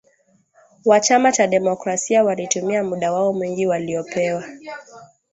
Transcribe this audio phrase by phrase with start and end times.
[0.85, 4.43] Wa chama cha demokrasia walitumia muda wao mwingi waliopewa